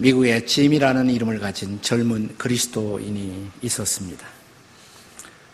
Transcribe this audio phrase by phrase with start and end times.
[0.00, 4.24] 미국에 짐이라는 이름을 가진 젊은 그리스도인이 있었습니다.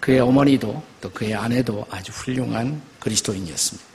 [0.01, 3.89] 그의 어머니도 또 그의 아내도 아주 훌륭한 그리스도인이었습니다.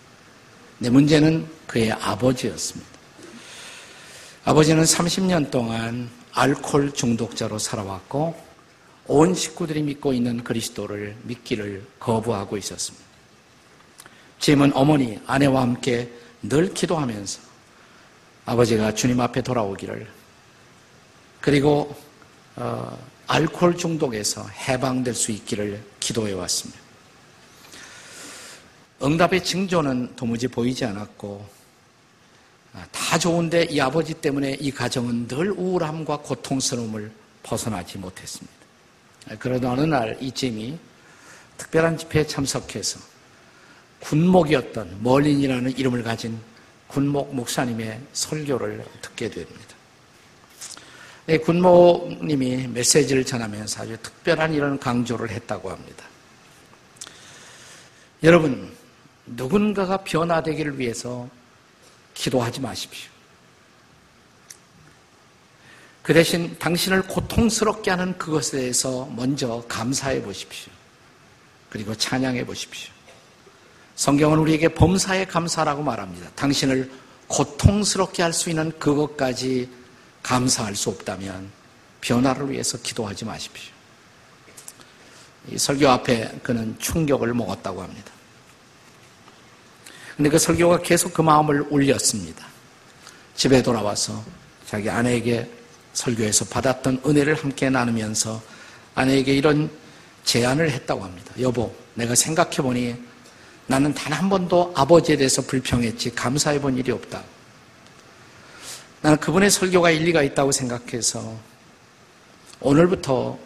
[0.80, 2.90] 내 문제는 그의 아버지였습니다.
[4.44, 8.36] 아버지는 30년 동안 알코올 중독자로 살아왔고
[9.06, 13.06] 온 식구들이 믿고 있는 그리스도를 믿기를 거부하고 있었습니다.
[14.40, 17.40] 짐은 어머니, 아내와 함께 늘 기도하면서
[18.48, 20.19] 아버지가 주님 앞에 돌아오기를
[21.42, 21.96] 그리고
[22.56, 26.80] 어, 알코올 중독에서 해방될 수 있기를 기도해 왔습니다.
[29.02, 31.48] 응답의 징조는 도무지 보이지 않았고
[32.74, 37.12] 아, 다 좋은데 이 아버지 때문에 이 가정은 늘 우울함과 고통스러움을
[37.44, 38.54] 벗어나지 못했습니다.
[39.30, 40.78] 아, 그러다 어느 날이 짐이
[41.58, 43.00] 특별한 집회에 참석해서
[44.02, 46.40] 군목이었던 멀린이라는 이름을 가진
[46.88, 49.79] 군목 목사님의 설교를 듣게 됩니다.
[51.38, 56.06] 군목님이 메시지를 전하면서 아주 특별한 이런 강조를 했다고 합니다.
[58.24, 58.76] 여러분,
[59.26, 61.30] 누군가가 변화되기를 위해서
[62.14, 63.10] 기도하지 마십시오.
[66.02, 70.74] 그 대신 당신을 고통스럽게 하는 그것에 대해서 먼저 감사해 보십시오.
[71.70, 72.92] 그리고 찬양해 보십시오.
[73.96, 76.30] 성경은 우리에게 범사에 감사라고 말합니다.
[76.36, 76.92] 당신을
[77.28, 79.70] 고통스럽게 할 수 있는 그것까지
[80.24, 81.50] 감사할 수 없다면
[82.02, 83.74] 변화를 위해서 기도하지 마십시오.
[85.52, 88.12] 이 설교 앞에 그는 충격을 먹었다고 합니다.
[90.16, 92.46] 근데 그 설교가 계속 그 마음을 울렸습니다.
[93.36, 94.24] 집에 돌아와서
[94.66, 95.50] 자기 아내에게
[95.94, 98.42] 설교에서 받았던 은혜를 함께 나누면서
[98.96, 99.72] 아내에게 이런
[100.26, 101.34] 제안을 했다고 합니다.
[101.40, 102.96] 여보, 내가 생각해보니
[103.68, 107.24] 나는 단 한 번도 아버지에 대해서 불평했지 감사해 본 일이 없다.
[109.02, 111.38] 나는 그분의 설교가 일리가 있다고 생각해서
[112.60, 113.40] 오늘부터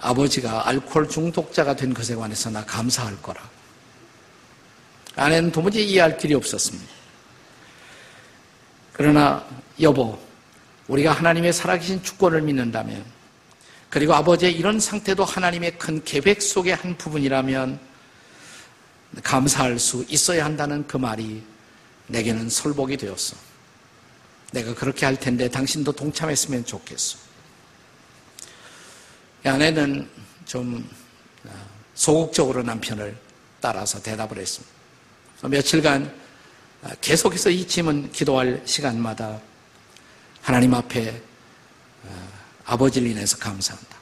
[0.00, 3.40] 아버지가 알코올 중독자가 된 것에 관해서 나 감사할 거라.
[5.14, 6.90] 아내는 도무지 이해할 길이 없었습니다.
[8.94, 9.46] 그러나
[9.80, 10.18] 여보,
[10.88, 13.04] 우리가 하나님의 살아계신 주권을 믿는다면
[13.90, 17.78] 그리고 아버지의 이런 상태도 하나님의 큰 계획 속의 한 부분이라면
[19.22, 21.42] 감사할 수 있어야 한다는 그 말이
[22.06, 23.51] 내게는 설복이 되었어.
[24.52, 27.18] 내가 그렇게 할 텐데 당신도 동참했으면 좋겠어.
[29.44, 30.08] 아내는
[30.44, 30.88] 좀
[31.48, 31.50] 아,
[31.94, 33.16] 소극적으로 남편을
[33.60, 34.72] 따라서 대답을 했습니다.
[35.42, 36.14] 며칠간
[36.82, 39.40] 아, 계속해서 이 짐은 기도할 시간마다
[40.42, 41.20] 하나님 앞에
[42.08, 42.28] 아,
[42.66, 43.96] 아버지를 인해서 감사한다.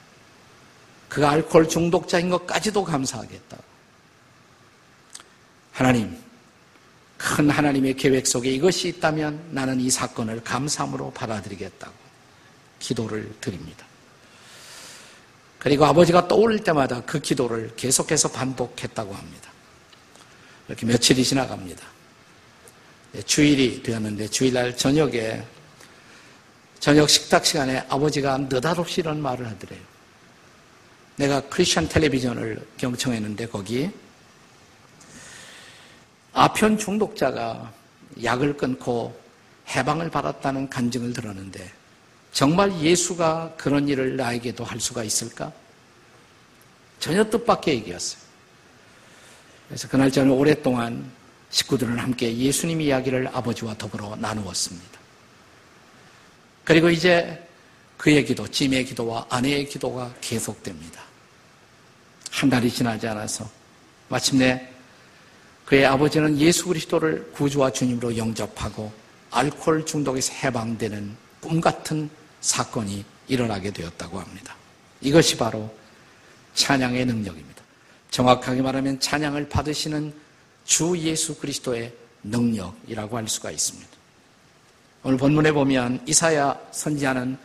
[1.07, 3.57] 그가 알코올 중독자인 것까지도 감사하겠다.
[5.71, 6.21] 하나님,
[7.21, 11.93] 큰 하나님의 계획 속에 이것이 있다면 나는 이 사건을 감사함으로 받아들이겠다고
[12.79, 13.85] 기도를 드립니다.
[15.59, 19.51] 그리고 아버지가 떠올릴 때마다 그 기도를 계속해서 반복했다고 합니다.
[20.67, 21.85] 이렇게 며칠이 지나갑니다.
[23.11, 25.43] 네, 주일이 되었는데 주일날 저녁에
[26.79, 29.81] 저녁 식탁 시간에 아버지가 느닷없이 이런 말을 하더래요.
[31.17, 33.91] 내가 크리스천 텔레비전을 경청했는데 거기
[36.33, 37.71] 아편 중독자가
[38.23, 39.19] 약을 끊고
[39.67, 41.71] 해방을 받았다는 간증을 들었는데
[42.31, 45.51] 정말 예수가 그런 일을 나에게도 할 수가 있을까?
[46.99, 48.21] 전혀 뜻밖의 얘기였어요.
[49.67, 51.11] 그래서 그날 저는 오랫동안
[51.49, 54.99] 식구들은 함께 예수님 이야기를 아버지와 더불어 나누었습니다.
[56.63, 57.47] 그리고 이제
[57.97, 61.01] 그의 기도, 짐의 기도와 아내의 기도가 계속됩니다.
[62.31, 63.49] 한 달이 지나지 않아서
[64.07, 64.70] 마침내
[65.71, 68.91] 그의 아버지는 예수 그리스도를 구주와 주님으로 영접하고
[69.31, 72.09] 알코올 중독에서 해방되는 꿈 같은
[72.41, 74.53] 사건이 일어나게 되었다고 합니다.
[74.99, 75.73] 이것이 바로
[76.55, 77.63] 찬양의 능력입니다.
[78.09, 80.13] 정확하게 말하면 찬양을 받으시는
[80.65, 83.89] 주 예수 그리스도의 능력이라고 할 수가 있습니다.
[85.03, 87.37] 오늘 본문에 보면 이사야 선지자는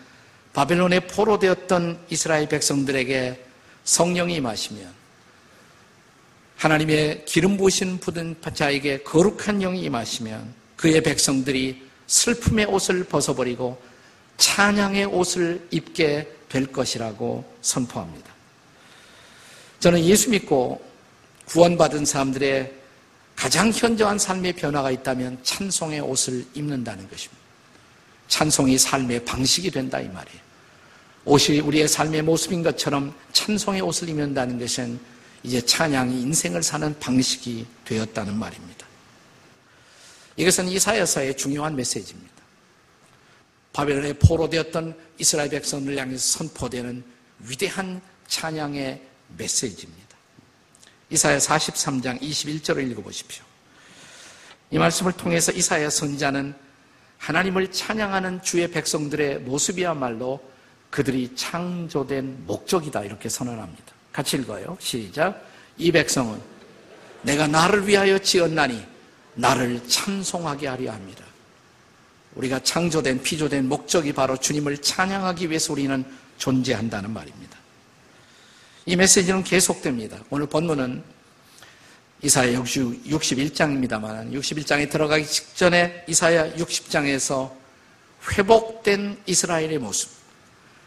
[0.52, 3.46] 바벨론에 포로되었던 이스라엘 백성들에게
[3.84, 5.05] 성령이 임하시면
[6.56, 13.80] 하나님의 기름 부으신 부든 자에게 거룩한 영이 임하시면 그의 백성들이 슬픔의 옷을 벗어버리고
[14.38, 18.34] 찬양의 옷을 입게 될 것이라고 선포합니다.
[19.80, 20.82] 저는 예수 믿고
[21.46, 22.72] 구원받은 사람들의
[23.34, 27.42] 가장 현저한 삶의 변화가 있다면 찬송의 옷을 입는다는 것입니다.
[28.28, 30.40] 찬송이 삶의 방식이 된다 이 말이에요.
[31.26, 34.98] 옷이 우리의 삶의 모습인 것처럼 찬송의 옷을 입는다는 것은
[35.42, 38.86] 이제 찬양이 인생을 사는 방식이 되었다는 말입니다.
[40.36, 42.34] 이것은 이사야서의 중요한 메시지입니다.
[43.72, 47.04] 바벨론에 포로 되었던 이스라엘 백성을 향해서 선포되는
[47.40, 49.02] 위대한 찬양의
[49.36, 50.16] 메시지입니다.
[51.10, 53.44] 이사야 43장 21절을 읽어보십시오.
[54.70, 56.54] 이 말씀을 통해서 이사야 선자는
[57.18, 60.42] 하나님을 찬양하는 주의 백성들의 모습이야말로
[60.90, 63.95] 그들이 창조된 목적이다 이렇게 선언합니다.
[64.16, 64.78] 같이 읽어요.
[64.80, 65.46] 시작.
[65.76, 66.40] 이 백성은
[67.20, 68.82] 내가 나를 위하여 지었나니
[69.34, 71.22] 나를 찬송하게 하려 합니다.
[72.34, 76.02] 우리가 창조된 피조된 목적이 바로 주님을 찬양하기 위해서 우리는
[76.38, 77.58] 존재한다는 말입니다.
[78.86, 80.18] 이 메시지는 계속됩니다.
[80.30, 81.02] 오늘 본문은
[82.22, 87.52] 이사야 61장입니다만 61장에 들어가기 직전에 이사야 60장에서
[88.32, 90.08] 회복된 이스라엘의 모습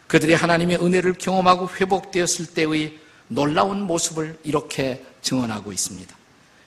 [0.07, 6.17] 그들이 하나님의 은혜를 경험하고 회복되었을 때의 놀라운 모습을 이렇게 증언하고 있습니다.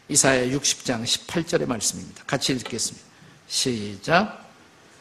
[0.09, 2.23] 이사야 60장 18절의 말씀입니다.
[2.27, 3.07] 같이 읽겠습니다.
[3.49, 4.51] 시작.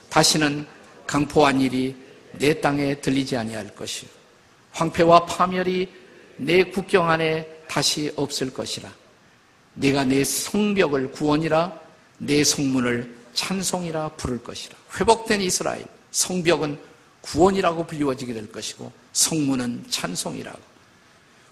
[0.10, 0.68] 다시는
[1.08, 1.96] 강포한 일이
[2.34, 4.10] 내 땅에 들리지 아니할 것이요
[4.72, 5.88] 황폐와 파멸이
[6.38, 8.92] 내 국경 안에 다시 없을 것이라.
[9.75, 11.80] 네가 내 성벽을 구원이라
[12.18, 14.75] 내 성문을 찬송이라 부를 것이라.
[15.00, 16.78] 회복된 이스라엘 성벽은
[17.22, 20.71] 구원이라고 불리워지게 될 것이고 성문은 찬송이라고.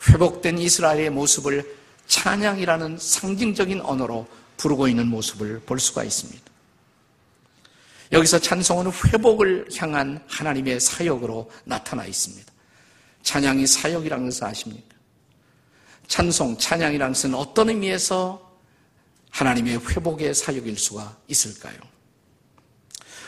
[0.07, 6.43] 회복된 이스라엘의 모습을 찬양이라는 상징적인 언어로 부르고 있는 모습을 볼 수가 있습니다.
[8.11, 12.51] 여기서 찬송은 회복을 향한 하나님의 사역으로 나타나 있습니다.
[13.21, 14.95] 찬양이 사역이라는 것을 아십니까?
[16.07, 18.49] 찬송, 찬양이라는 것은 어떤 의미에서
[19.29, 21.77] 하나님의 회복의 사역일 수가 있을까요?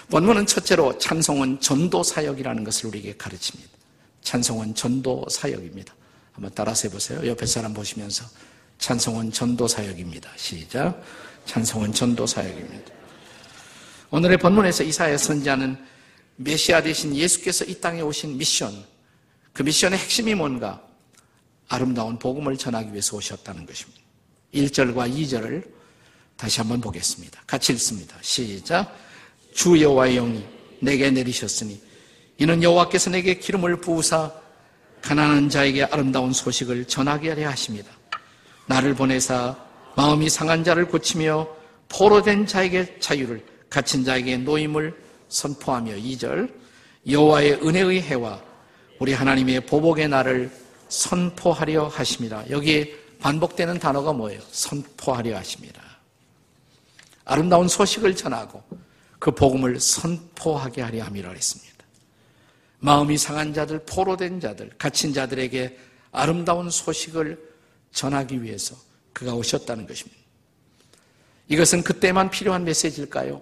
[0.09, 3.71] 본문은 첫째로 찬송은 전도 사역이라는 것을 우리에게 가르칩니다.
[4.23, 5.93] 찬송은 전도 사역입니다.
[6.33, 7.25] 한번 따라서 해보세요.
[7.27, 8.25] 옆에 사람 보시면서
[8.77, 10.31] 찬송은 전도 사역입니다.
[10.37, 11.01] 시작.
[11.45, 12.91] 찬송은 전도 사역입니다.
[14.09, 15.77] 오늘의 본문에서 이사야 선지자는
[16.37, 18.85] 메시아 대신 예수께서 이 땅에 오신 미션,
[19.53, 20.81] 그 미션의 핵심이 뭔가?
[21.67, 24.01] 아름다운 복음을 전하기 위해서 오셨다는 것입니다.
[24.53, 25.63] 1절과 2절을
[26.35, 27.41] 다시 한번 보겠습니다.
[27.47, 28.17] 같이 읽습니다.
[28.21, 28.93] 시작.
[29.53, 30.45] 주 여호와의 영이
[30.79, 31.81] 내게 내리셨으니
[32.39, 34.40] 이는 여호와께서 내게 기름을 부으사
[35.01, 37.91] 가난한 자에게 아름다운 소식을 전하게 하려 하십니다.
[38.67, 39.55] 나를 보내사
[39.95, 41.47] 마음이 상한 자를 고치며
[41.89, 44.95] 포로된 자에게 자유를 갇힌 자에게 노임을
[45.29, 46.53] 선포하며 2절
[47.07, 48.41] 여호와의 은혜의 해와
[48.99, 50.51] 우리 하나님의 보복의 날을
[50.87, 52.43] 선포하려 하십니다.
[52.49, 54.39] 여기 반복되는 단어가 뭐예요?
[54.51, 55.81] 선포하려 하십니다.
[57.25, 58.63] 아름다운 소식을 전하고
[59.19, 61.70] 그 복음을 선포하게 하려 함이라 했습니다.
[62.81, 65.77] 마음이 상한 자들, 포로된 자들, 갇힌 자들에게
[66.11, 67.39] 아름다운 소식을
[67.91, 68.75] 전하기 위해서
[69.13, 70.19] 그가 오셨다는 것입니다.
[71.47, 73.41] 이것은 그때만 필요한 메시지일까요?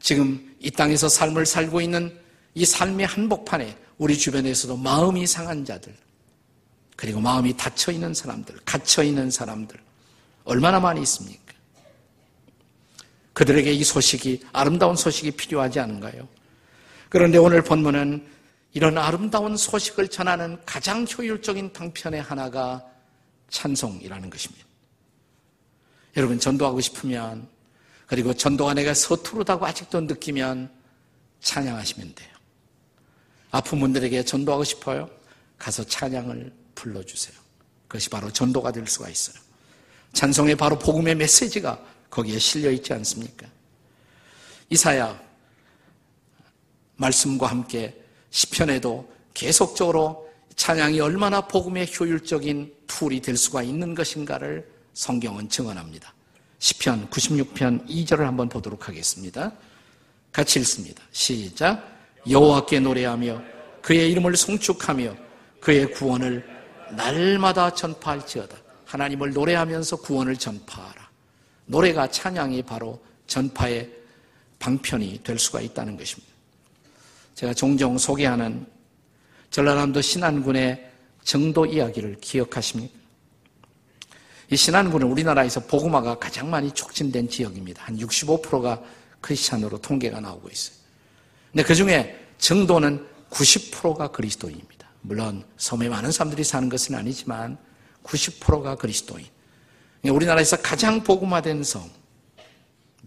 [0.00, 2.18] 지금 이 땅에서 삶을 살고 있는
[2.54, 5.94] 이 삶의 한복판에 우리 주변에서도 마음이 상한 자들,
[6.96, 9.78] 그리고 마음이 닫혀 있는 사람들, 갇혀 있는 사람들,
[10.44, 11.40] 얼마나 많이 있습니까?
[13.32, 16.28] 그들에게 이 소식이, 아름다운 소식이 필요하지 않은가요?
[17.08, 18.26] 그런데 오늘 본문은
[18.74, 22.82] 이런 아름다운 소식을 전하는 가장 효율적인 방편의 하나가
[23.50, 24.64] 찬송이라는 것입니다.
[26.16, 27.48] 여러분, 전도하고 싶으면
[28.06, 30.70] 그리고 전도가 내가 서투르다고 아직도 느끼면
[31.40, 32.30] 찬양하시면 돼요.
[33.50, 35.10] 아픈 분들에게 전도하고 싶어요?
[35.58, 37.38] 가서 찬양을 불러주세요.
[37.88, 39.36] 그것이 바로 전도가 될 수가 있어요.
[40.14, 41.78] 찬송의 바로 복음의 메시지가
[42.10, 43.46] 거기에 실려 있지 않습니까?
[44.70, 45.20] 이사야
[46.96, 48.01] 말씀과 함께
[48.32, 56.12] 시편에도 계속적으로 찬양이 얼마나 복음의 효율적인 툴이 될 수가 있는 것인가를 성경은 증언합니다.
[56.58, 59.52] 시편 96편 2절을 한번 보도록 하겠습니다.
[60.32, 61.02] 같이 읽습니다.
[61.12, 61.86] 시작.
[62.28, 63.42] 여호와께 노래하며
[63.82, 65.16] 그의 이름을 송축하며
[65.60, 66.46] 그의 구원을
[66.96, 68.56] 날마다 전파할지어다.
[68.86, 71.10] 하나님을 노래하면서 구원을 전파하라.
[71.66, 73.90] 노래가 찬양이 바로 전파의
[74.58, 76.31] 방편이 될 수가 있다는 것입니다.
[77.34, 78.66] 제가 종종 소개하는
[79.50, 80.90] 전라남도 신안군의
[81.24, 83.02] 정도 이야기를 기억하십니까?
[84.50, 87.84] 이 신안군은 우리나라에서 복음화가 가장 많이 촉진된 지역입니다.
[87.84, 88.82] 한 65%가
[89.20, 90.76] 크리스찬으로 통계가 나오고 있어요.
[91.50, 94.88] 근데 그 중에 정도는 90%가 그리스도인입니다.
[95.00, 97.56] 물론 섬에 많은 사람들이 사는 것은 아니지만
[98.04, 99.26] 90%가 그리스도인.
[100.04, 101.88] 우리나라에서 가장 복음화된 섬,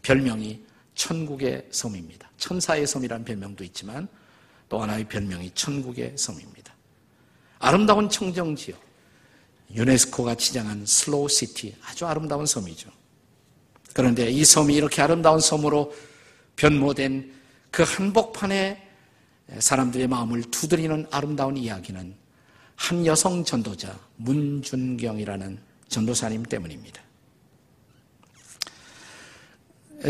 [0.01, 0.63] 별명이
[0.95, 2.29] 천국의 섬입니다.
[2.37, 4.07] 천사의 섬이라는 별명도 있지만
[4.69, 6.73] 또 하나의 별명이 천국의 섬입니다.
[7.59, 8.79] 아름다운 청정 지역,
[9.73, 12.89] 유네스코가 지정한 슬로우 시티 아주 아름다운 섬이죠.
[13.93, 15.93] 그런데 이 섬이 이렇게 아름다운 섬으로
[16.55, 17.33] 변모된
[17.71, 18.81] 그 한복판에
[19.59, 22.15] 사람들의 마음을 두드리는 아름다운 이야기는
[22.75, 27.04] 한 여성 전도자 문준경이라는 전도사님 때문입니다.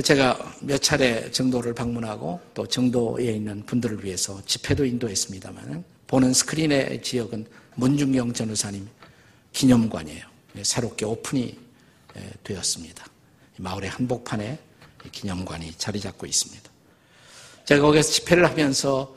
[0.03, 7.45] 제가 몇 차례 정도를 방문하고 또 정도에 있는 분들을 위해서 집회도 인도했습니다만 보는 스크린의 지역은
[7.75, 8.87] 문중경 전우사님
[9.53, 10.25] 기념관이에요.
[10.63, 11.57] 새롭게 오픈이
[12.43, 13.05] 되었습니다.
[13.57, 14.59] 마을의 한복판에
[15.11, 16.69] 기념관이 자리 잡고 있습니다.
[17.65, 19.15] 제가 거기서 집회를 하면서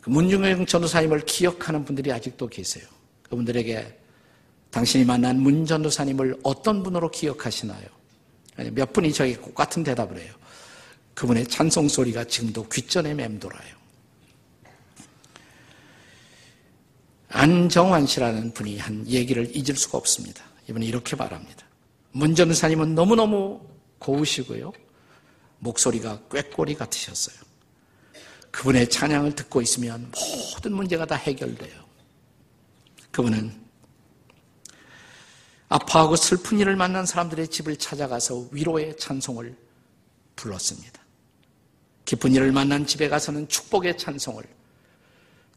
[0.00, 2.86] 그 문중경 전우사님을 기억하는 분들이 아직도 계세요.
[3.22, 3.98] 그분들에게
[4.70, 7.86] 당신이 만난 문 전도사님을 어떤 분으로 기억하시나요?
[8.56, 10.32] 몇 분이 저에게 똑같은 대답을 해요.
[11.14, 13.84] 그분의 찬송 소리가 지금도 귓전에 맴돌아요.
[17.28, 20.44] 안정환 씨라는 분이 한 얘기를 잊을 수가 없습니다.
[20.68, 21.66] 이분이 이렇게 말합니다.
[22.12, 23.60] 문 전사님은 너무너무
[23.98, 24.72] 고우시고요.
[25.58, 27.36] 목소리가 꾀꼬리 같으셨어요.
[28.52, 30.12] 그분의 찬양을 듣고 있으면
[30.54, 31.84] 모든 문제가 다 해결돼요.
[33.10, 33.63] 그분은
[35.68, 39.56] 아파하고 슬픈 일을 만난 사람들의 집을 찾아가서 위로의 찬송을
[40.36, 41.00] 불렀습니다.
[42.04, 44.44] 기쁜 일을 만난 집에 가서는 축복의 찬송을,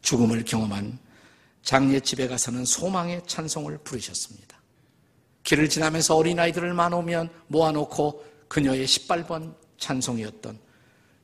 [0.02, 0.98] 죽음을 경험한
[1.62, 4.58] 장례 집에 가서는 소망의 찬송을 부르셨습니다.
[5.44, 10.58] 길을 지나면서 어린아이들을 만오면 모아놓고 그녀의 18번 찬송이었던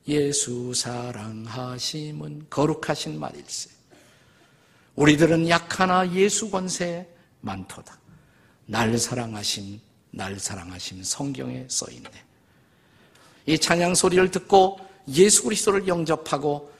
[0.07, 3.71] 예수 사랑하심은 거룩하신 말일세.
[4.95, 7.07] 우리들은 약하나 예수 권세
[7.41, 8.04] 많도다.
[8.65, 9.79] 날 사랑하심,
[10.11, 12.09] 날 사랑하심 성경에 써 있네.
[13.45, 14.79] 이 찬양 소리를 듣고
[15.09, 16.71] 예수 그리스도를 영접하고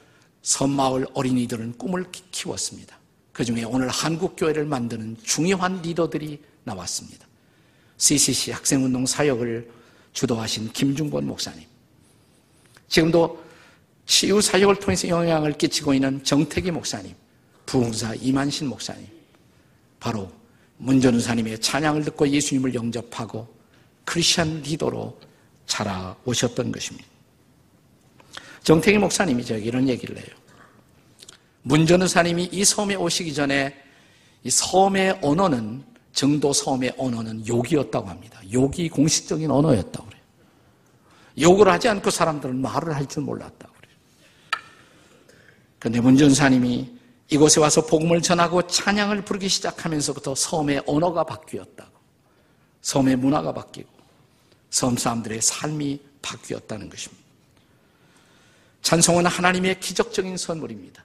[0.42, 2.98] 섬마을 어린이들은 꿈을 키웠습니다.
[3.32, 7.28] 그 중에 오늘 한국 교회를 만드는 중요한 리더들이 나왔습니다.
[7.98, 9.70] CCC 학생운동 사역을
[10.14, 11.66] 주도하신 김중권 목사님.
[12.88, 13.44] 지금도
[14.06, 17.14] 치유 사역을 통해서 영향을 끼치고 있는 정태기 목사님,
[17.66, 19.08] 부흥사 이만신 목사님.
[20.00, 20.32] 바로
[20.78, 23.48] 문전우사님의 찬양을 듣고 예수님을 영접하고
[24.04, 25.20] 크리스천 리더로
[25.68, 27.08] 자라오셨던 것입니다.
[28.64, 30.28] 정태기 목사님이 저에게 이런 얘기를 해요.
[31.64, 33.76] 문전우사님이 이 섬에 오시기 전에
[34.44, 38.40] 이 섬의 언어는 정도 섬의 언어는 욕이었다고 합니다.
[38.52, 40.22] 욕이 공식적인 언어였다고 그래요.
[41.42, 43.96] 욕을 하지 않고 사람들은 말을 할 줄 몰랐다고 그래요.
[45.80, 46.95] 그런데 문전사님이
[47.30, 51.96] 이곳에 와서 복음을 전하고 찬양을 부르기 시작하면서부터 섬의 언어가 바뀌었다고.
[52.82, 53.90] 섬의 문화가 바뀌고
[54.70, 57.24] 섬 사람들의 삶이 바뀌었다는 것입니다.
[58.84, 61.04] 찬송은 하나님의 기적적인 선물입니다.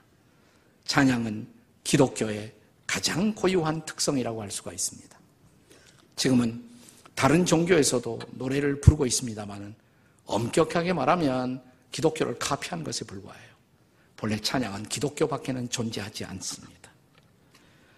[0.85, 1.47] 찬양은
[1.83, 2.53] 기독교의
[2.85, 5.17] 가장 고유한 특성이라고 할 수가 있습니다.
[6.15, 6.63] 지금은
[7.15, 9.73] 다른 종교에서도 노래를 부르고 있습니다만은
[10.25, 13.50] 엄격하게 말하면 기독교를 카피한 것에 불과해요.
[14.21, 16.91] 본래 찬양은 기독교 밖에는 존재하지 않습니다.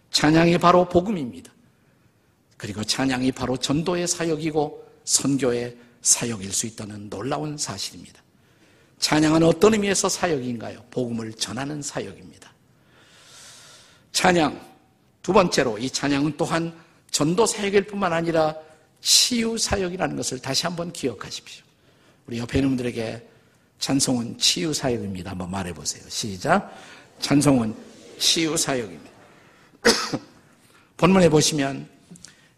[0.10, 1.51] 찬양이 바로 복음입니다.
[2.56, 8.24] 그리고 찬양이 바로 전도의 사역이고 선교의 사역일 수 있다는 놀라운 사실입니다.
[9.00, 10.86] 찬양은 어떤 의미에서 사역인가요?
[10.92, 12.53] 복음을 전하는 사역입니다.
[14.13, 14.65] 찬양,
[15.22, 16.74] 두 번째로 이 찬양은 또한
[17.12, 18.56] 전도 사역일 뿐만 아니라
[19.01, 21.65] 치유 사역이라는 것을 다시 한번 기억하십시오.
[22.27, 23.33] 우리 옆에 있는 분들에게
[23.80, 25.32] 찬송은 치유 사역입니다.
[25.32, 26.03] 한번 말해 보세요.
[26.08, 26.74] 시작.
[27.20, 27.75] 찬송은
[28.18, 29.12] 치유 사역입니다.
[30.98, 31.89] 본문에 보시면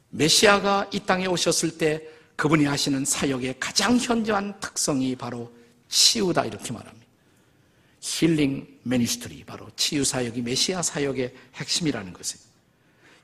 [0.10, 2.02] 메시아가 이 땅에 오셨을 때
[2.36, 5.52] 그분이 하시는 사역의 가장 현저한 특성이 바로
[5.90, 7.06] 치유다 이렇게 말합니다.
[8.02, 12.46] healing ministry 바로 치유 사역이 메시아 사역의 핵심이라는 것이에요.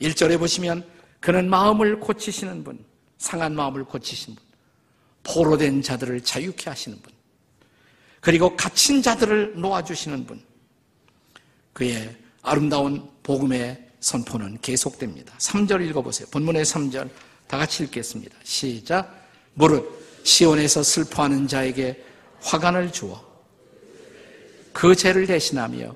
[0.02, 0.84] 1절에 보시면
[1.20, 2.84] 그는 마음을 고치시는 분,
[3.20, 4.46] 상한 마음을 고치시는 분,
[5.24, 7.14] 포로된 자들을 자유케 하시는 분,
[8.22, 10.42] 그리고 갇힌 자들을 놓아주시는 분.
[11.74, 15.34] 그의 아름다운 복음의 선포는 계속됩니다.
[15.38, 16.28] 3절 읽어보세요.
[16.32, 17.10] 본문의 3절
[17.48, 18.36] 다 같이 읽겠습니다.
[18.44, 19.28] 시작.
[19.56, 22.04] 무릇 시온에서 슬퍼하는 자에게
[22.42, 23.24] 화관을 주어
[24.72, 25.96] 그 죄를 대신하며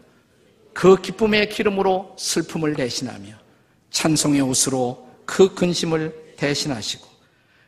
[0.73, 3.33] 그 기쁨의 기름으로 슬픔을 대신하며
[3.91, 7.07] 찬송의 옷으로 그 근심을 대신하시고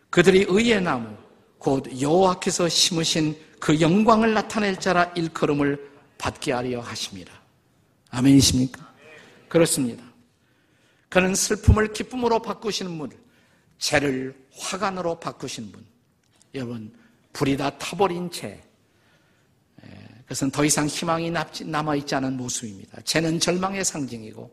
[0.10, 1.16] 그들이 의의 나무
[1.58, 7.34] 곧 여호와께서 심으신 그 영광을 나타낼 자라 일컬음을 받게 하려 하십니다.
[8.10, 8.94] 아멘이십니까?
[9.48, 10.04] 그렇습니다.
[11.10, 13.12] 그는 슬픔을 기쁨으로 바꾸시는 분,
[13.78, 15.86] 죄를 화관으로 바꾸시는 분.
[16.54, 16.94] 여러분,
[17.34, 18.62] 불이 다 타버린 죄.
[20.24, 21.32] 그것은 더 이상 희망이
[21.66, 23.02] 남아있지 않은 모습입니다.
[23.04, 24.52] 죄는 절망의 상징이고,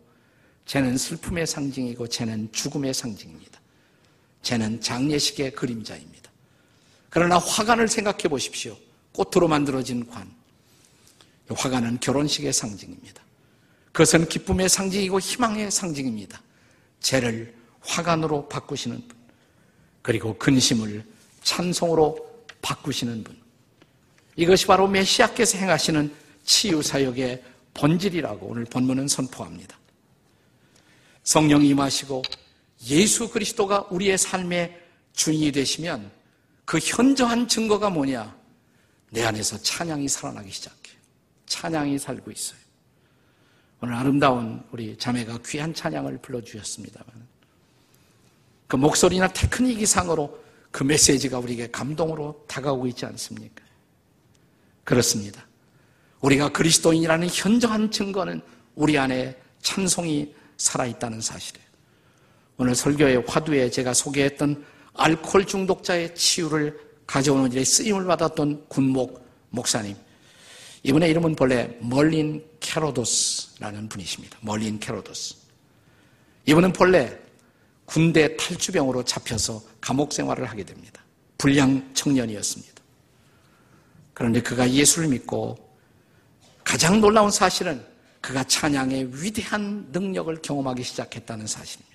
[0.66, 3.60] 죄는 슬픔의 상징이고, 죄는 죽음의 상징입니다.
[4.42, 6.30] 죄는 장례식의 그림자입니다.
[7.10, 8.76] 그러나 화관을 생각해 보십시오.
[9.14, 10.30] 꽃으로 만들어진 관.
[11.50, 13.22] 화가는 결혼식의 상징입니다.
[13.92, 16.40] 그것은 기쁨의 상징이고 희망의 상징입니다.
[17.00, 19.16] 죄를 화관으로 바꾸시는 분,
[20.02, 21.04] 그리고 근심을
[21.42, 22.18] 찬송으로
[22.62, 23.38] 바꾸시는 분.
[24.36, 26.12] 이것이 바로 메시아께서 행하시는
[26.44, 27.44] 치유 사역의
[27.74, 29.78] 본질이라고 오늘 본문은 선포합니다.
[31.22, 32.22] 성령이 임하시고
[32.86, 34.80] 예수 그리스도가 우리의 삶의
[35.12, 36.10] 주인이 되시면
[36.64, 38.34] 그 현저한 증거가 뭐냐?
[39.14, 40.96] 내 안에서 찬양이 살아나기 시작해요.
[41.46, 42.58] 찬양이 살고 있어요.
[43.80, 47.06] 오늘 아름다운 우리 자매가 귀한 찬양을 불러주셨습니다만
[48.66, 50.42] 그 목소리나 테크닉 이상으로
[50.72, 53.62] 그 메시지가 우리에게 감동으로 다가오고 있지 않습니까?
[54.82, 55.46] 그렇습니다.
[56.20, 58.42] 우리가 그리스도인이라는 현저한 증거는
[58.74, 61.68] 우리 안에 찬송이 살아있다는 사실이에요.
[62.56, 69.96] 오늘 설교의 화두에 제가 소개했던 알코올 중독자의 치유를 가져오는 일에 쓰임을 받았던 군목 목사님.
[70.82, 74.38] 이분의 이름은 본래 멀린 캐로도스라는 분이십니다.
[74.42, 75.36] 멀린 캐로도스.
[76.46, 77.18] 이분은 본래
[77.86, 81.02] 군대 탈주병으로 잡혀서 감옥 생활을 하게 됩니다.
[81.38, 82.74] 불량 청년이었습니다.
[84.12, 85.56] 그런데 그가 예수를 믿고
[86.62, 87.84] 가장 놀라운 사실은
[88.20, 91.94] 그가 찬양의 위대한 능력을 경험하기 시작했다는 사실입니다.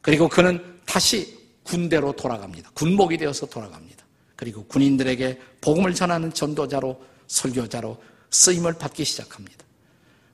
[0.00, 1.37] 그리고 그는 다시
[1.68, 2.70] 군대로 돌아갑니다.
[2.74, 4.04] 군복이 되어서 돌아갑니다.
[4.36, 9.64] 그리고 군인들에게 복음을 전하는 전도자로 설교자로 쓰임을 받기 시작합니다.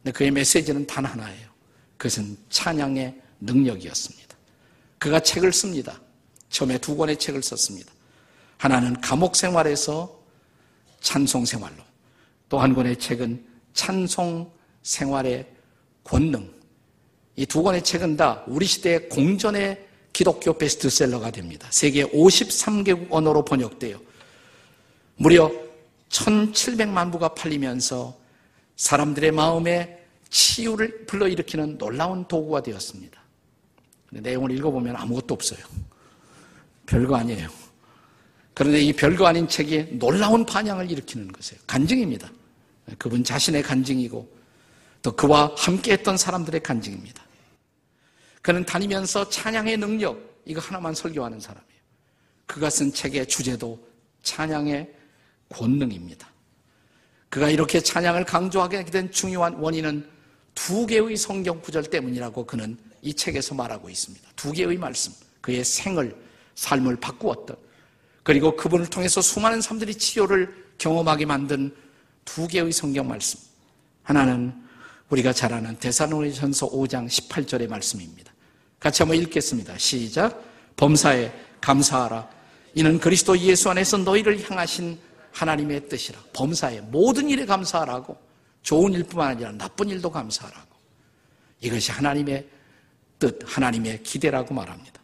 [0.02, 1.48] 근데 그의 메시지는 단 하나예요.
[1.96, 4.36] 그것은 찬양의 능력이었습니다.
[4.98, 6.00] 그가 책을 씁니다.
[6.50, 7.92] 처음에 두 권의 책을 썼습니다.
[8.58, 10.23] 하나는 감옥 생활에서
[11.00, 11.82] 찬송 생활로,
[12.49, 13.44] 또 한 권의 책은
[13.75, 14.50] 찬송
[14.82, 15.49] 생활의
[16.04, 16.52] 권능.
[17.36, 21.66] 이 두 권의 책은 다 우리 시대의 공전의 기독교 베스트셀러가 됩니다.
[21.70, 24.00] 세계 53개국 언어로 번역되어
[25.16, 25.52] 무려
[26.08, 28.16] 1700만 부가 팔리면서
[28.76, 30.00] 사람들의 마음에
[30.30, 33.20] 치유를 불러일으키는 놀라운 도구가 되었습니다.
[34.10, 35.58] 내용을 읽어보면 아무것도 없어요.
[36.86, 37.48] 별거 아니에요.
[38.54, 41.60] 그런데 이 별거 아닌 책이 놀라운 반향을 일으키는 것이에요.
[41.66, 42.30] 간증입니다.
[42.98, 44.32] 그분 자신의 간증이고
[45.02, 47.24] 또 그와 함께 했던 사람들의 간증입니다.
[48.45, 51.80] 그는 다니면서 찬양의 능력, 이거 하나만 설교하는 사람이에요.
[52.45, 53.83] 그가 쓴 책의 주제도
[54.23, 54.95] 찬양의
[55.49, 56.28] 권능입니다.
[57.30, 60.07] 그가 이렇게 찬양을 강조하게 된 중요한 원인은
[60.54, 64.28] 두 개의 성경 구절 때문이라고 그는 이 책에서 말하고 있습니다.
[64.37, 66.15] 두 개의 말씀, 그의 생을,
[66.54, 67.57] 삶을 바꾸었던,
[68.23, 71.75] 그리고 그분을 통해서 수많은 사람들이 치료를 경험하게 만든
[72.26, 73.41] 두 개의 성경 말씀.
[74.02, 74.52] 하나는
[75.09, 78.33] 우리가 잘 아는 대사로니전서 5장 18절의 말씀입니다.
[78.84, 79.78] 같이 한번 읽겠습니다.
[79.78, 80.44] 시작.
[80.76, 82.28] 범사에 감사하라.
[82.75, 84.99] 이는 그리스도 예수 안에서 너희를 향하신
[85.32, 86.18] 하나님의 뜻이라.
[86.34, 88.14] 범사에 모든 일에 감사하라고.
[88.60, 90.76] 좋은 일뿐만 아니라 나쁜 일도 감사하라고.
[91.62, 92.47] 이것이 하나님의
[93.18, 95.00] 뜻, 하나님의 기대라고 말합니다.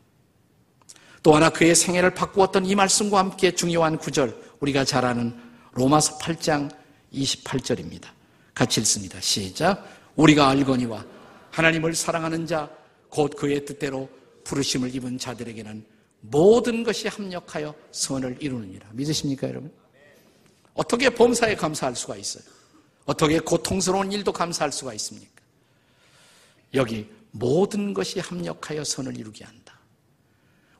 [1.22, 5.34] 또 하나 그의 생애를 바꾸었던 이 말씀과 함께 중요한 구절, 우리가 잘 아는
[5.72, 6.70] 로마서 8장
[7.14, 8.08] 28절입니다.
[8.52, 9.18] 같이 읽습니다.
[9.22, 9.88] 시작.
[10.16, 11.02] 우리가 알거니와
[11.50, 12.68] 하나님을 사랑하는 자,
[13.10, 14.08] 곧 그의 뜻대로
[14.44, 15.84] 부르심을 입은 자들에게는
[16.20, 18.88] 모든 것이 합력하여 선을 이루느니라.
[18.92, 19.72] 믿으십니까, 여러분?
[20.74, 22.44] 어떻게 범사에 감사할 수가 있어요?
[23.04, 25.30] 어떻게 고통스러운 일도 감사할 수가 있습니까?
[26.74, 29.78] 여기 모든 것이 합력하여 선을 이루게 한다.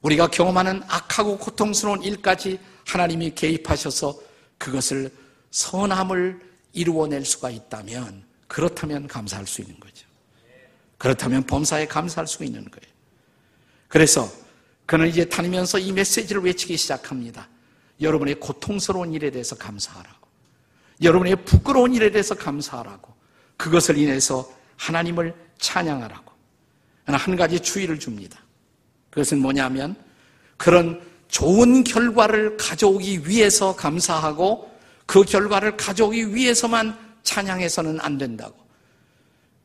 [0.03, 4.19] 우리가 경험하는 악하고 고통스러운 일까지 하나님이 개입하셔서
[4.59, 5.11] 그것을
[5.51, 6.41] 선함을
[6.73, 10.10] 이루어낼 수가 있다면 그렇다면 감사할 수 있는 거죠.
[11.01, 12.95] 그렇다면 범사에 감사할 수 있는 거예요.
[13.89, 14.31] 그래서
[14.85, 17.49] 그는 이제 다니면서 이 메시지를 외치기 시작합니다.
[18.03, 20.29] 여러분의 고통스러운 일에 대해서 감사하라고.
[21.03, 23.15] 여러분의 부끄러운 일에 대해서 감사하라고.
[23.57, 26.33] 그것을 인해서 하나님을 찬양하라고.
[27.07, 28.39] 한 가지 주의를 줍니다.
[29.09, 29.97] 그것은 뭐냐면
[30.59, 34.71] 그런 좋은 결과를 가져오기 위해서 감사하고
[35.07, 38.55] 그 결과를 가져오기 위해서만 찬양해서는 안 된다고.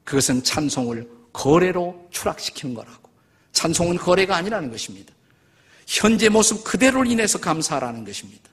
[0.06, 3.10] 그것은 찬송을 거래로 추락시키는 거라고.
[3.52, 5.14] 찬송은 거래가 아니라는 것입니다.
[5.86, 8.50] 현재 모습 그대로를 인해서 감사하라는 것입니다.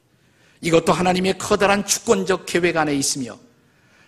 [0.61, 3.39] 이것도 하나님의 커다란 주권적 계획 안에 있으며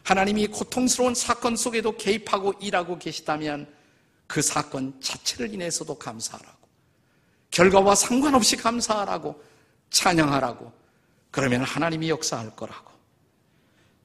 [0.03, 3.73] 하나님이 고통스러운 사건 속에도 개입하고 일하고 계시다면
[4.27, 6.59] 그 사건 자체를 인해서도 감사하라고.
[7.51, 9.41] 결과와 상관없이 감사하라고
[9.91, 10.73] 찬양하라고
[11.31, 12.91] 그러면 하나님이 역사할 거라고.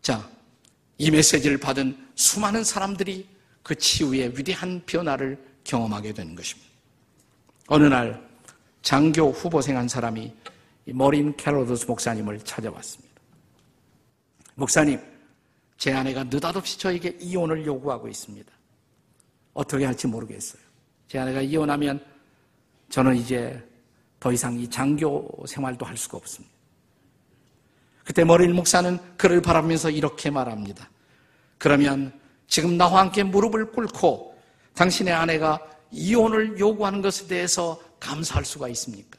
[0.01, 0.29] 자,
[0.97, 3.38] 이 메시지를 받은 수많은 사람들이
[3.69, 6.67] 그 치유의 위대한 변화를 경험하게 되는 것입니다.
[7.67, 8.27] 어느 날
[8.81, 10.33] 장교 후보생 한 사람이
[10.87, 13.13] 머린 캐로도스 목사님을 찾아왔습니다.
[14.55, 14.99] 목사님,
[15.77, 18.51] 제 아내가 느닷없이 저에게 이혼을 요구하고 있습니다.
[19.53, 20.63] 어떻게 할지 모르겠어요.
[21.07, 22.03] 제 아내가 이혼하면
[22.89, 23.63] 저는 이제
[24.19, 26.55] 더 이상 이 장교 생활도 할 수가 없습니다.
[28.03, 30.89] 그때 머릴 목사는 그를 바라면서 이렇게 말합니다.
[31.59, 32.18] 그러면
[32.49, 34.37] 지금 나와 함께 무릎을 꿇고
[34.73, 39.17] 당신의 아내가 이혼을 요구하는 것에 대해서 감사할 수가 있습니까?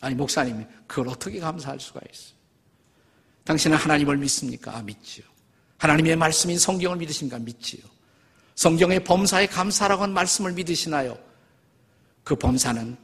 [0.00, 2.36] 아니, 목사님이 그걸 어떻게 감사할 수가 있어요?
[3.44, 4.76] 당신은 하나님을 믿습니까?
[4.76, 5.24] 아, 믿지요.
[5.78, 7.38] 하나님의 말씀인 성경을 믿으십니까?
[7.38, 7.82] 믿지요.
[8.54, 11.18] 성경의 범사에 감사라고 하는 말씀을 믿으시나요?
[12.24, 12.96] 그 범사는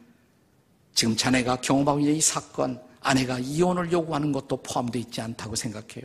[0.94, 6.04] 지금 자네가 경험하고 있는 이 사건, 아내가 이혼을 요구하는 것도 포함되어 있지 않다고 생각해요.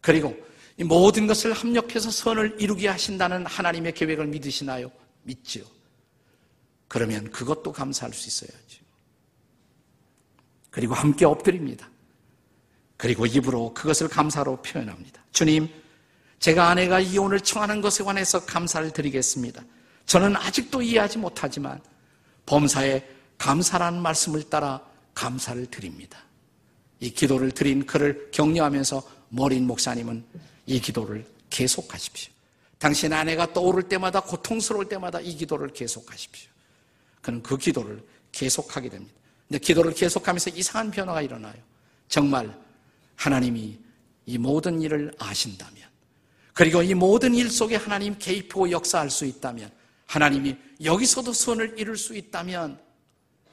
[0.00, 0.34] 그리고
[0.78, 4.90] 이 모든 것을 합력해서 선을 이루게 하신다는 하나님의 계획을 믿으시나요?
[5.22, 5.64] 믿지요.
[6.88, 8.84] 그러면 그것도 감사할 수 있어야죠.
[10.70, 11.88] 그리고 함께 엎드립니다.
[12.96, 15.22] 그리고 입으로 그것을 감사로 표현합니다.
[15.32, 15.68] 주님,
[16.38, 19.64] 제가 아내가 이혼을 청하는 것에 관해서 감사를 드리겠습니다.
[20.04, 21.80] 저는 아직도 이해하지 못하지만
[22.44, 23.04] 범사에
[23.38, 24.80] 감사라는 말씀을 따라
[25.14, 26.18] 감사를 드립니다.
[27.00, 30.24] 이 기도를 드린 그를 격려하면서 머린 목사님은
[30.66, 32.32] 이 기도를 계속하십시오.
[32.78, 36.50] 당신 아내가 떠오를 때마다 고통스러울 때마다 이 기도를 계속하십시오.
[37.22, 39.14] 그는 그 기도를 계속하게 됩니다.
[39.48, 41.54] 근데 기도를 계속하면서 이상한 변화가 일어나요.
[42.08, 42.56] 정말
[43.14, 43.78] 하나님이
[44.26, 45.88] 이 모든 일을 아신다면,
[46.52, 49.70] 그리고 이 모든 일 속에 하나님 개입하고 역사할 수 있다면,
[50.06, 52.80] 하나님이 여기서도 선을 이룰 수 있다면,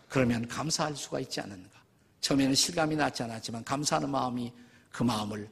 [0.09, 1.69] 그러면 감사할 수가 있지 않는가.
[2.21, 4.51] 처음에는 실감이 나지 않았지만, 감사하는 마음이
[4.91, 5.49] 그 마음을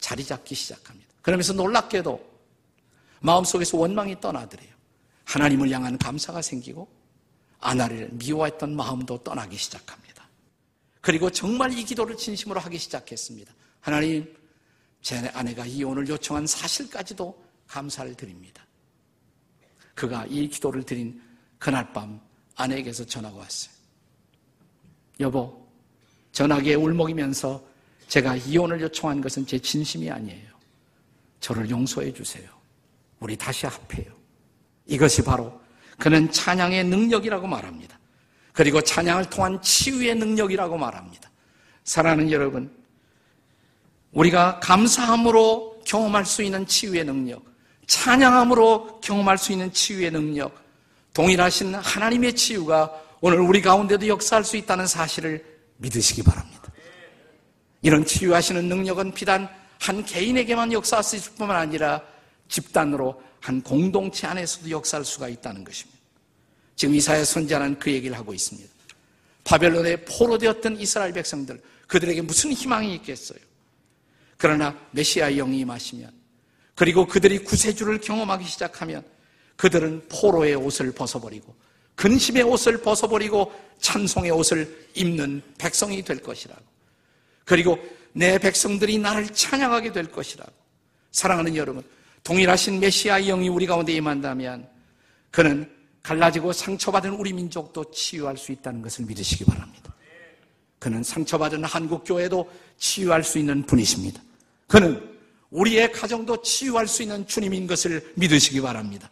[0.00, 1.14] 자리 잡기 시작합니다.
[1.22, 2.28] 그러면서 놀랍게도
[3.20, 4.74] 마음속에서 원망이 떠나더래요.
[5.24, 6.88] 하나님을 향한 감사가 생기고,
[7.60, 10.26] 아나를 미워했던 마음도 떠나기 시작합니다.
[11.00, 13.54] 그리고 정말 이 기도를 진심으로 하기 시작했습니다.
[13.80, 14.34] 하나님,
[15.02, 18.66] 제 아내가 이혼을 요청한 사실까지도 감사를 드립니다.
[19.94, 21.22] 그가 이 기도를 드린
[21.58, 22.20] 그날 밤
[22.56, 23.72] 아내에게서 전화가 왔어요.
[25.20, 25.68] 여보,
[26.32, 27.69] 전화기에 울먹이면서
[28.10, 30.50] 제가 이혼을 요청한 것은 제 진심이 아니에요.
[31.38, 32.50] 저를 용서해 주세요.
[33.20, 34.12] 우리 다시 합해요.
[34.84, 35.60] 이것이 바로
[35.96, 37.98] 그는 찬양의 능력이라고 말합니다.
[38.52, 41.30] 그리고 찬양을 통한 치유의 능력이라고 말합니다.
[41.84, 42.74] 사랑하는 여러분,
[44.10, 47.44] 우리가 감사함으로 경험할 수 있는 치유의 능력,
[47.86, 50.60] 찬양함으로 경험할 수 있는 치유의 능력,
[51.14, 55.44] 동일하신 하나님의 치유가 오늘 우리 가운데도 역사할 수 있다는 사실을
[55.76, 56.59] 믿으시기 바랍니다.
[57.82, 62.02] 이런 치유하시는 능력은 비단 한 개인에게만 역사할 수 있을 뿐만 아니라
[62.48, 65.98] 집단으로 한 공동체 안에서도 역사할 수가 있다는 것입니다.
[66.76, 68.68] 지금 이사야 선지자는 그 얘기를 하고 있습니다.
[69.44, 73.38] 바벨론에 포로되었던 이스라엘 백성들, 그들에게 무슨 희망이 있겠어요?
[74.36, 76.12] 그러나 메시아의 영이 임하시면,
[76.74, 79.04] 그리고 그들이 구세주를 경험하기 시작하면,
[79.56, 81.54] 그들은 포로의 옷을 벗어버리고,
[81.96, 86.62] 근심의 옷을 벗어버리고, 찬송의 옷을 입는 백성이 될 것이라고.
[87.50, 87.80] 그리고
[88.12, 90.52] 내 백성들이 나를 찬양하게 될 것이라고.
[91.10, 91.82] 사랑하는 여러분,
[92.22, 94.68] 동일하신 메시아의 영이 우리 가운데 임한다면
[95.32, 95.68] 그는
[96.00, 99.92] 갈라지고 상처받은 우리 민족도 치유할 수 있다는 것을 믿으시기 바랍니다.
[100.78, 104.22] 그는 상처받은 한국교회도 치유할 수 있는 분이십니다.
[104.68, 105.18] 그는
[105.50, 109.10] 우리의 가정도 치유할 수 있는 주님인 것을 믿으시기 바랍니다.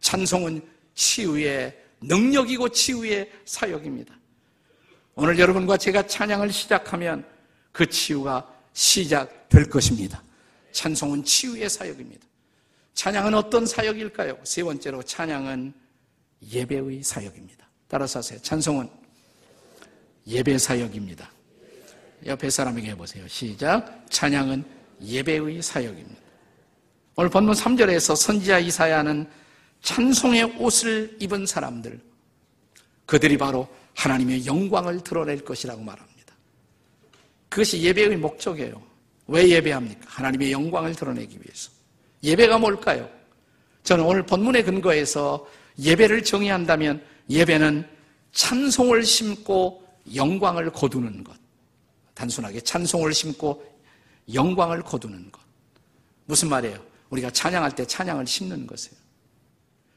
[0.00, 0.62] 찬송은
[0.94, 4.14] 치유의 능력이고 치유의 사역입니다.
[5.16, 7.31] 오늘 여러분과 제가 찬양을 시작하면
[7.72, 10.22] 그 치유가 시작될 것입니다.
[10.72, 12.26] 찬송은 치유의 사역입니다.
[12.94, 14.38] 찬양은 어떤 사역일까요?
[14.44, 15.72] 세 번째로 찬양은
[16.50, 17.66] 예배의 사역입니다.
[17.88, 18.40] 따라서 하세요.
[18.40, 18.88] 찬송은
[20.26, 21.30] 예배 사역입니다.
[22.26, 23.26] 옆에 사람에게 해보세요.
[23.28, 24.06] 시작.
[24.10, 24.64] 찬양은
[25.02, 26.20] 예배의 사역입니다.
[27.16, 29.28] 오늘 본문 3절에서 선지자 이사야는
[29.82, 32.00] 찬송의 옷을 입은 사람들,
[33.04, 36.11] 그들이 바로 하나님의 영광을 드러낼 것이라고 말합니다.
[37.52, 38.82] 그것이 예배의 목적이에요.
[39.26, 40.06] 왜 예배합니까?
[40.06, 41.70] 하나님의 영광을 드러내기 위해서.
[42.22, 43.06] 예배가 뭘까요?
[43.82, 45.46] 저는 오늘 본문의 근거에서
[45.78, 47.86] 예배를 정의한다면 예배는
[48.32, 51.36] 찬송을 심고 영광을 거두는 것.
[52.14, 53.62] 단순하게 찬송을 심고
[54.32, 55.38] 영광을 거두는 것.
[56.24, 56.82] 무슨 말이에요?
[57.10, 58.96] 우리가 찬양할 때 찬양을 심는 것이에요.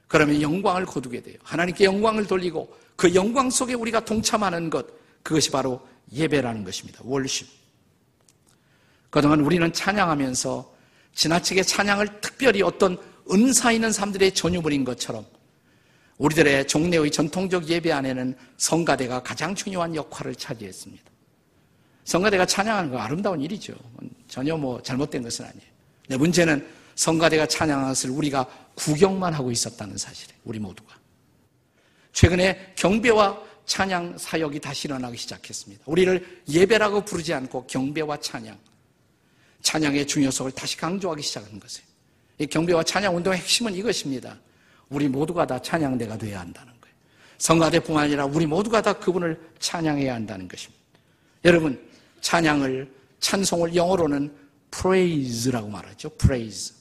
[0.10, 1.38] 그러면 영광을 거두게 돼요.
[1.42, 4.86] 하나님께 영광을 돌리고 그 영광 속에 우리가 동참하는 것,
[5.24, 5.82] 그것이 바로
[6.14, 7.00] 예배라는 것입니다.
[7.04, 7.48] 월십.
[9.10, 10.74] 그동안 우리는 찬양하면서
[11.14, 12.98] 지나치게 찬양을 특별히 어떤
[13.32, 15.26] 은사 있는 사람들의 전유물인 것처럼
[16.18, 21.04] 우리들의 종래의 전통적 예배 안에는 성가대가 가장 중요한 역할을 차지했습니다.
[22.04, 23.74] 성가대가 찬양하는 거 아름다운 일이죠.
[24.28, 25.72] 전혀 뭐 잘못된 것은 아니에요.
[26.08, 30.40] 근 문제는 성가대가 찬양한 것을 우리가 구경만 하고 있었다는 사실이에요.
[30.46, 30.96] 우리 모두가.
[32.14, 35.84] 최근에 경배와 찬양 사역이 다시 일어나기 시작했습니다.
[35.88, 38.58] 우리를 예배라고 부르지 않고 경배와 찬양,
[39.62, 41.88] 찬양의 중요성을 다시 강조하기 시작한 것이에요.
[42.38, 44.38] 이 경배와 찬양 운동의 핵심은 이것입니다.
[44.90, 46.96] 우리 모두가 다 찬양대가 되어야 한다는 거예요.
[47.40, 50.84] 성가대뿐 아니라 우리 모두가 다 그분을 찬양해야 한다는 것입니다.
[51.44, 51.80] 여러분,
[52.22, 54.32] 찬양을, 찬송을 영어로는
[54.72, 56.10] praise라고 말하죠.
[56.18, 56.76] praise.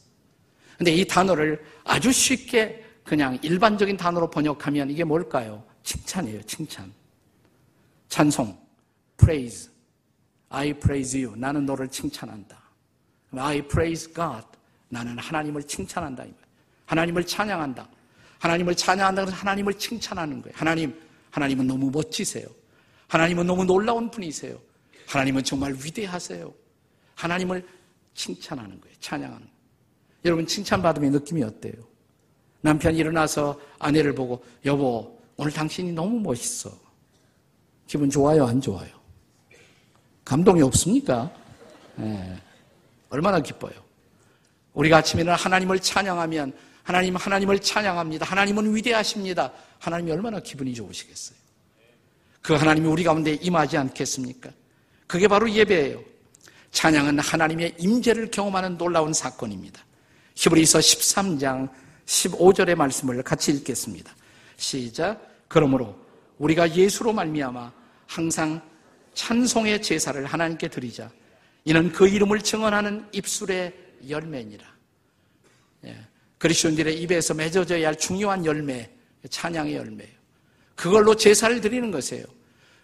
[0.76, 5.62] 근데 이 단어를 아주 쉽게 그냥 일반적인 단어로 번역하면 이게 뭘까요?
[5.84, 6.92] 칭찬이에요, 칭찬.
[8.08, 8.58] 찬송,
[9.16, 9.70] praise.
[10.48, 11.38] I praise you.
[11.38, 12.60] 나는 너를 칭찬한다.
[13.36, 14.46] I praise God.
[14.88, 16.24] 나는 하나님을 칭찬한다.
[16.86, 17.88] 하나님을 찬양한다.
[18.38, 20.56] 하나님을 찬양한다는 것은 하나님을 칭찬하는 거예요.
[20.56, 22.46] 하나님, 하나님은 너무 멋지세요.
[23.08, 24.58] 하나님은 너무 놀라운 분이세요.
[25.06, 26.52] 하나님은 정말 위대하세요.
[27.14, 27.66] 하나님을
[28.14, 28.96] 칭찬하는 거예요.
[29.00, 29.54] 찬양하는 거예요.
[30.24, 31.74] 여러분, 칭찬받으면 느낌이 어때요?
[32.60, 36.70] 남편이 일어나서 아내를 보고, 여보, 오늘 당신이 너무 멋있어.
[37.86, 38.46] 기분 좋아요?
[38.46, 38.88] 안 좋아요?
[40.24, 41.30] 감동이 없습니까?
[41.96, 42.40] 네.
[43.10, 43.72] 얼마나 기뻐요.
[44.72, 48.26] 우리가 아침에 는 하나님을 찬양하면 하나님 하나님을 찬양합니다.
[48.26, 49.52] 하나님은 위대하십니다.
[49.78, 51.38] 하나님이 얼마나 기분이 좋으시겠어요.
[52.42, 54.50] 그 하나님이 우리 가운데 임하지 않겠습니까?
[55.06, 56.02] 그게 바로 예배예요.
[56.72, 59.80] 찬양은 하나님의 임재를 경험하는 놀라운 사건입니다.
[60.34, 61.70] 히브리서 13장
[62.04, 64.12] 15절의 말씀을 같이 읽겠습니다.
[64.56, 65.20] 시작.
[65.48, 65.96] 그러므로
[66.38, 67.72] 우리가 예수로 말미암아
[68.06, 68.60] 항상
[69.14, 71.10] 찬송의 제사를 하나님께 드리자.
[71.64, 73.72] 이는 그 이름을 증언하는 입술의
[74.08, 74.66] 열매니라.
[75.84, 75.96] 예.
[76.38, 78.90] 그리스도인들의 입에서 맺어져야 할 중요한 열매,
[79.28, 80.12] 찬양의 열매예요.
[80.74, 82.24] 그걸로 제사를 드리는 것이에요.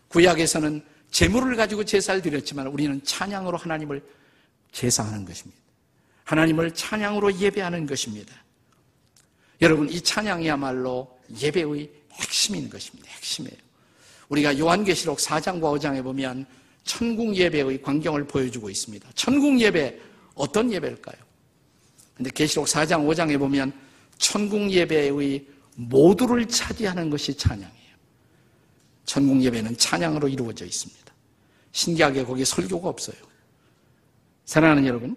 [0.09, 4.03] 구약에서는 재물을 가지고 제사를 드렸지만 우리는 찬양으로 하나님을
[4.73, 5.61] 제사하는 것입니다.
[6.25, 8.33] 하나님을 찬양으로 예배하는 것입니다.
[9.61, 13.11] 여러분, 이 찬양이야말로 예배의 핵심인 것입니다.
[13.11, 13.57] 핵심이에요.
[14.29, 16.47] 우리가 요한계시록 4장과 5장에 보면
[16.85, 19.09] 천국 예배의 광경을 보여주고 있습니다.
[19.15, 20.01] 천국 예배
[20.35, 21.17] 어떤 예배일까요?
[22.15, 23.73] 근데 계시록 4장 5장에 보면
[24.19, 25.47] 천국 예배의
[25.77, 27.97] 모두를 차지하는 것이 찬양이에요.
[29.05, 31.01] 천국 예배는 찬양으로 이루어져 있습니다.
[31.73, 33.17] 신기하게 거기에 설교가 없어요.
[34.45, 35.17] 사랑하는 여러분,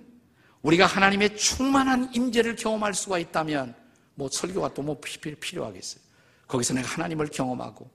[0.62, 3.76] 우리가 하나님의 충만한 임재를 경험할 수가 있다면
[4.16, 6.04] 뭐 설교가 또 뭐 필요하겠어요.
[6.48, 7.90] 거기서 내가 하나님을 경험하고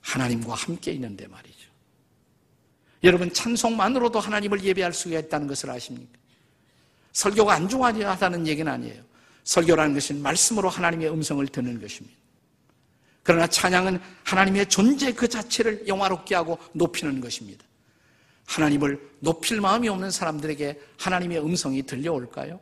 [0.00, 1.68] 하나님과 함께 있는데 말이죠.
[3.04, 6.18] 여러분 찬송만으로도 하나님을 예배할 수가 있다는 것을 아십니까?
[7.12, 9.02] 설교가 안 중요하다는 얘기는 아니에요.
[9.44, 12.16] 설교라는 것은 말씀으로 하나님의 음성을 듣는 것입니다.
[13.22, 17.64] 그러나 찬양은 하나님의 존재 그 자체를 영화롭게 하고 높이는 것입니다.
[18.46, 22.60] 하나님을 높일 마음이 없는 사람들에게 하나님의 음성이 들려올까요?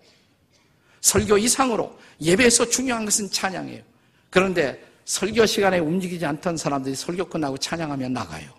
[1.07, 3.81] 설교 이상으로 예배에서 중요한 것은 찬양이에요.
[4.29, 8.53] 그런데 설교 시간에 움직이지 않던 사람들이 설교 끝나고 찬양하면 나가요.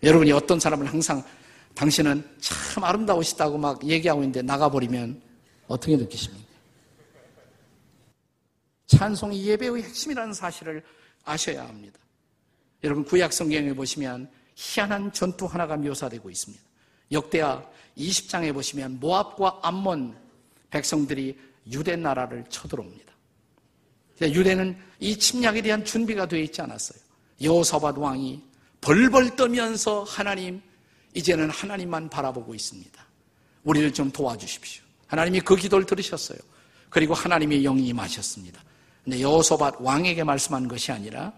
[0.00, 1.24] 여러분이 어떤 사람을 항상
[1.74, 5.20] 당신은 참 아름다우시다고 막 얘기하고 있는데 나가버리면
[5.66, 6.46] 어떻게 느끼십니까?
[8.86, 10.84] 찬송이 예배의 핵심이라는 사실을
[11.24, 11.98] 아셔야 합니다.
[12.84, 16.62] 여러분 구약 성경에 보시면 희한한 전투 하나가 묘사되고 있습니다.
[17.10, 20.27] 역대하 20장에 보시면 모압과 암몬
[20.70, 21.38] 백성들이
[21.72, 23.12] 유대 나라를 쳐들어옵니다.
[24.22, 26.98] 유대는 이 침략에 대한 준비가 되어 있지 않았어요.
[27.40, 28.42] 여호사밧 왕이
[28.80, 30.60] 벌벌 떠면서 하나님
[31.14, 33.06] 이제는 하나님만 바라보고 있습니다.
[33.64, 34.82] 우리를 좀 도와주십시오.
[35.06, 36.38] 하나님이 그 기도를 들으셨어요.
[36.90, 38.62] 그리고 하나님의 영이 임하셨습니다.
[39.04, 41.32] 근데 여호사밧 왕에게 말씀한 것이 아니라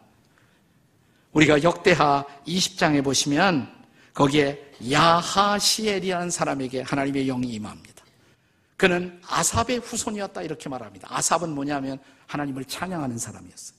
[1.33, 3.73] 우리가 역대하 20장에 보시면
[4.15, 8.00] 거기에 야하시엘이라는 사람에게 하나님의 영이 임합니다.
[8.81, 11.07] 그는 아삽의 후손이었다 이렇게 말합니다.
[11.11, 13.79] 아삽은 뭐냐면 하나님을 찬양하는 사람이었어요.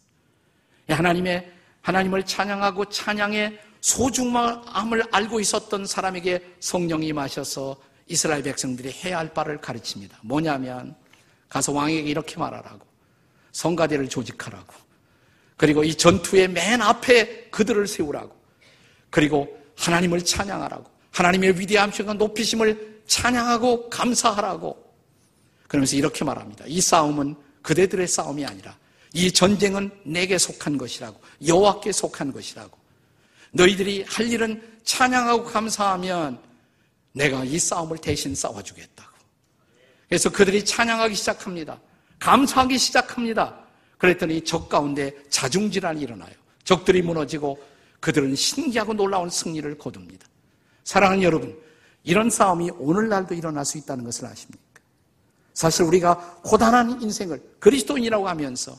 [0.90, 9.60] 하나님의 하나님을 찬양하고 찬양의 소중함을 알고 있었던 사람에게 성령이 임하셔서 이스라엘 백성들이 해야 할 바를
[9.60, 10.20] 가르칩니다.
[10.22, 10.96] 뭐냐면
[11.50, 12.86] 가서 왕에게 이렇게 말하라고
[13.54, 14.72] 성가대를 조직하라고
[15.58, 18.36] 그리고 이 전투의 맨 앞에 그들을 세우라고.
[19.10, 20.86] 그리고 하나님을 찬양하라고.
[21.10, 24.81] 하나님의 위대함과 높이심을 찬양하고 감사하라고.
[25.72, 26.66] 그러면서 이렇게 말합니다.
[26.68, 28.78] 이 싸움은 그대들의 싸움이 아니라
[29.14, 31.18] 이 전쟁은 내게 속한 것이라고.
[31.48, 32.78] 여호와께 속한 것이라고.
[33.52, 36.42] 너희들이 할 일은 찬양하고 감사하면
[37.14, 39.12] 내가 이 싸움을 대신 싸워주겠다고.
[40.10, 41.80] 그래서 그들이 찬양하기 시작합니다.
[42.20, 43.58] 감사하기 시작합니다.
[43.98, 46.34] 그랬더니 적 가운데 자중질환이 일어나요.
[46.66, 47.58] 적들이 무너지고
[48.02, 50.28] 그들은 신기하고 놀라운 승리를 거둡니다.
[50.84, 51.58] 사랑하는 여러분,
[52.04, 54.71] 이런 싸움이 오늘날도 일어날 수 있다는 것을 아십니까?
[55.54, 58.78] 사실 우리가 고단한 인생을 그리스도인이라고 하면서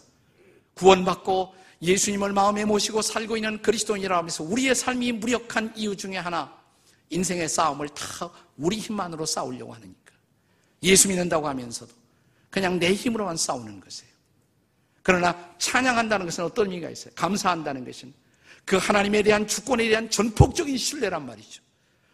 [0.74, 6.56] 구원받고 예수님을 마음에 모시고 살고 있는 그리스도인이라고 하면서 우리의 삶이 무력한 이유 중에 하나
[7.11, 10.12] 인생의 싸움을 다 우리 힘만으로 싸우려고 하니까
[10.82, 11.92] 예수 믿는다고 하면서도
[12.50, 14.12] 그냥 내 힘으로만 싸우는 것이에요.
[15.02, 17.12] 그러나 찬양한다는 것은 어떤 의미가 있어요?
[17.16, 18.12] 감사한다는 것은
[18.64, 21.62] 그 하나님에 대한 주권에 대한 전폭적인 신뢰란 말이죠.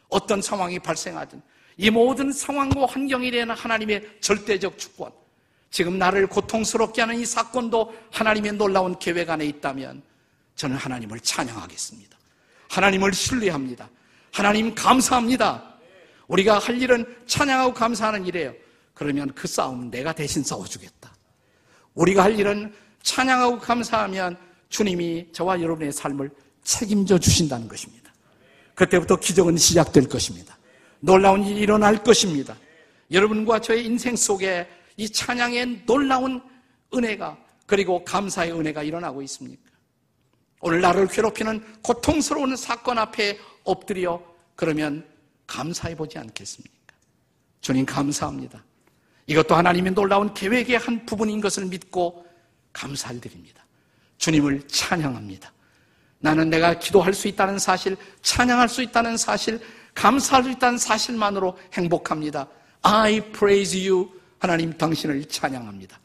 [0.09, 1.43] 어떤 상황이 발생하든
[1.79, 5.13] 이 모든 상황과 환경에 대한 하나님의 절대적 주권,
[5.71, 10.03] 지금 나를 고통스럽게 하는 이 사건도 하나님의 놀라운 계획 안에 있다면
[10.57, 12.19] 저는 하나님을 찬양하겠습니다.
[12.69, 13.89] 하나님을 신뢰합니다.
[14.33, 15.77] 하나님 감사합니다.
[16.27, 18.53] 우리가 할 일은 찬양하고 감사하는 일이에요.
[18.93, 21.15] 그러면 그 싸움은 내가 대신 싸워주겠다.
[21.95, 24.37] 우리가 할 일은 찬양하고 감사하면
[24.69, 26.31] 주님이 저와 여러분의 삶을
[26.65, 28.13] 책임져 주신다는 것입니다.
[28.75, 30.58] 그때부터 기적은 시작될 것입니다.
[31.01, 32.57] 놀라운 일이 일어날 것입니다.
[33.11, 36.43] 여러분과 저의 인생 속에 이 찬양의 놀라운
[36.93, 39.63] 은혜가 그리고 감사의 은혜가 일어나고 있습니까?
[40.61, 44.21] 오늘 나를 괴롭히는 고통스러운 사건 앞에 엎드려
[44.57, 45.07] 그러면
[45.47, 46.75] 감사해 보지 않겠습니까?
[47.61, 48.65] 주님 감사합니다.
[49.27, 52.27] 이것도 하나님의 놀라운 계획의 한 부분인 것을 믿고
[52.73, 53.65] 감사를 드립니다.
[54.17, 55.53] 주님을 찬양합니다.
[56.21, 59.61] 나는 내가 기도할 수 있다는 사실, 찬양할 수 있다는 사실,
[59.99, 62.47] 감사할 수 있다는 사실만으로 행복합니다.
[62.83, 64.09] I praise you.
[64.39, 65.99] 하나님 당신을 찬양합니다.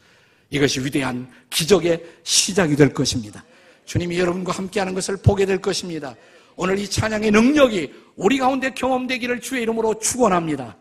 [0.49, 3.43] 이것이 위대한 기적의 시작이 될 것입니다.
[3.85, 6.15] 주님이 여러분과 함께하는 것을 보게 될 것입니다.
[6.55, 10.75] 오늘 이 찬양의 능력이 우리 가운데 경험되기를 주의 이름으로 축원합니다.